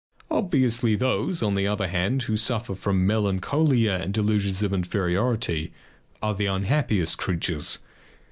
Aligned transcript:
Obviously 0.31 0.95
those, 0.95 1.43
on 1.43 1.53
the 1.53 1.67
other 1.67 1.87
hand, 1.87 2.23
who 2.23 2.35
suffer 2.35 2.73
from 2.73 3.05
melancholia 3.05 3.99
and 4.01 4.11
delusions 4.11 4.63
of 4.63 4.73
inferiority 4.73 5.71
are 6.23 6.33
the 6.33 6.47
unhappiest 6.47 7.19
creatures. 7.19 7.77